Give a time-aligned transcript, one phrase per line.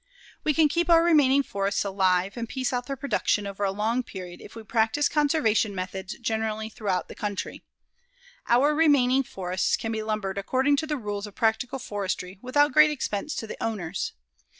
[0.43, 4.01] We can keep our remaining forests alive and piece out their production over a long
[4.01, 7.61] period if we practice conservation methods generally throughout the country.
[8.47, 12.89] Our remaining forests can be lumbered according to the rules of practical forestry without great
[12.89, 14.13] expense to the owners.